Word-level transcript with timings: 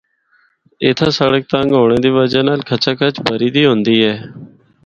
اُتھا 0.85 1.07
سڑک 1.17 1.43
تنگ 1.51 1.69
ہونڑے 1.77 1.97
دی 2.03 2.09
وجہ 2.17 2.41
نال 2.47 2.61
کھچاکھچ 2.67 3.15
بھری 3.27 3.49
دی 3.55 3.63
ہوندی 3.67 3.95
ہے۔ 4.05 4.13